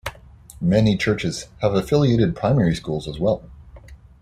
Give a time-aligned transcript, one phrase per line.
[0.59, 3.43] Many churches have affiliated primary schools as well.